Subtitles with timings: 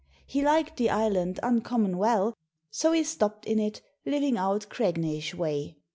[0.25, 2.33] He liked the island uncommon well,
[2.71, 5.77] so he stopped in it, living out Cregneish way.